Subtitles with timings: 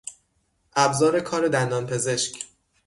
[0.75, 2.45] ابزار کار دندانپزشک